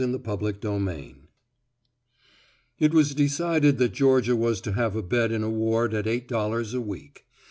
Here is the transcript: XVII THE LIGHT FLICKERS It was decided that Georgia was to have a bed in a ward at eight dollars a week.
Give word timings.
XVII 0.01 0.13
THE 0.13 0.35
LIGHT 0.35 0.61
FLICKERS 0.63 1.13
It 2.79 2.91
was 2.91 3.13
decided 3.13 3.77
that 3.77 3.93
Georgia 3.93 4.35
was 4.35 4.59
to 4.61 4.71
have 4.71 4.95
a 4.95 5.03
bed 5.03 5.31
in 5.31 5.43
a 5.43 5.49
ward 5.51 5.93
at 5.93 6.07
eight 6.07 6.27
dollars 6.27 6.73
a 6.73 6.81
week. 6.81 7.25